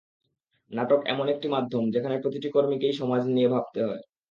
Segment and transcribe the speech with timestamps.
[0.71, 4.03] নাটক এমন একটি মাধ্যম, যেখানে প্রতিটি কর্মীকেই সমাজ নিয়ে ভাবতে হয়।